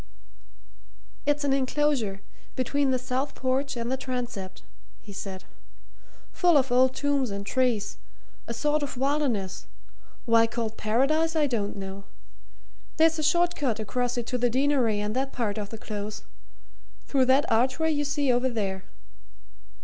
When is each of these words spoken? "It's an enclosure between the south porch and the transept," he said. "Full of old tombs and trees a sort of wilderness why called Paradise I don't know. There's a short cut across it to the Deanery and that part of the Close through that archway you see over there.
"It's 1.27 1.43
an 1.43 1.53
enclosure 1.53 2.21
between 2.55 2.89
the 2.89 2.97
south 2.97 3.35
porch 3.35 3.77
and 3.77 3.91
the 3.91 3.97
transept," 3.97 4.63
he 4.99 5.13
said. 5.13 5.43
"Full 6.31 6.57
of 6.57 6.71
old 6.71 6.95
tombs 6.95 7.29
and 7.29 7.45
trees 7.45 7.97
a 8.47 8.53
sort 8.55 8.81
of 8.81 8.97
wilderness 8.97 9.67
why 10.25 10.47
called 10.47 10.75
Paradise 10.75 11.35
I 11.35 11.45
don't 11.45 11.75
know. 11.75 12.05
There's 12.97 13.19
a 13.19 13.23
short 13.23 13.55
cut 13.55 13.79
across 13.79 14.17
it 14.17 14.25
to 14.25 14.39
the 14.39 14.49
Deanery 14.49 14.99
and 14.99 15.15
that 15.15 15.31
part 15.31 15.59
of 15.59 15.69
the 15.69 15.77
Close 15.77 16.23
through 17.05 17.25
that 17.25 17.45
archway 17.51 17.91
you 17.91 18.03
see 18.03 18.31
over 18.31 18.49
there. 18.49 18.85